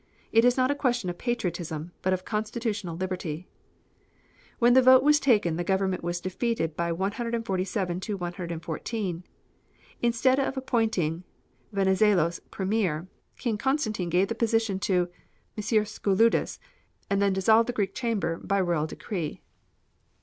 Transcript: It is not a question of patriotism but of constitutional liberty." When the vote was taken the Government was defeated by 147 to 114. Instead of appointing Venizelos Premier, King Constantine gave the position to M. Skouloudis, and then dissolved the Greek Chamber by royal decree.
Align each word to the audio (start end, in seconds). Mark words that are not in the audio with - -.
It 0.31 0.43
is 0.43 0.57
not 0.57 0.71
a 0.71 0.81
question 0.81 1.11
of 1.11 1.19
patriotism 1.19 1.91
but 2.01 2.11
of 2.11 2.25
constitutional 2.25 2.97
liberty." 2.97 3.45
When 4.57 4.73
the 4.73 4.81
vote 4.81 5.03
was 5.03 5.19
taken 5.19 5.57
the 5.57 5.63
Government 5.63 6.03
was 6.03 6.19
defeated 6.19 6.75
by 6.75 6.91
147 6.91 7.99
to 7.99 8.17
114. 8.17 9.23
Instead 10.01 10.39
of 10.39 10.57
appointing 10.57 11.23
Venizelos 11.71 12.39
Premier, 12.49 13.09
King 13.37 13.59
Constantine 13.59 14.09
gave 14.09 14.29
the 14.29 14.33
position 14.33 14.79
to 14.79 15.07
M. 15.55 15.61
Skouloudis, 15.61 16.57
and 17.07 17.21
then 17.21 17.31
dissolved 17.33 17.69
the 17.69 17.73
Greek 17.73 17.93
Chamber 17.93 18.37
by 18.37 18.59
royal 18.59 18.87
decree. 18.87 19.43